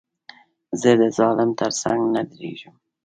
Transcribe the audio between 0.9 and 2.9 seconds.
د ظالم تر څنګ نه درېږم.